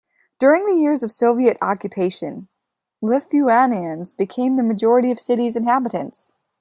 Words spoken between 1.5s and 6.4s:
occupation, Lithuanians became the majority of city's inhabitants.